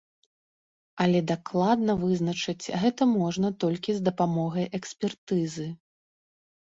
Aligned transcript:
Але 1.03 1.19
дакладна 1.31 1.95
вызначыць 2.05 2.71
гэта 2.85 3.03
можна 3.19 3.47
толькі 3.65 3.91
з 3.99 4.09
дапамогай 4.11 4.65
экспертызы. 4.79 5.67